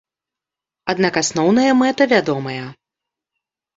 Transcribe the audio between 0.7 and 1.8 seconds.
Аднак асноўная